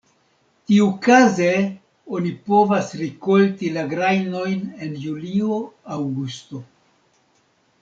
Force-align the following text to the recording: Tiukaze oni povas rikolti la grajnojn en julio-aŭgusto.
Tiukaze 0.69 1.49
oni 2.19 2.31
povas 2.47 2.89
rikolti 3.03 3.71
la 3.77 3.85
grajnojn 3.93 4.65
en 4.87 4.99
julio-aŭgusto. 5.05 6.65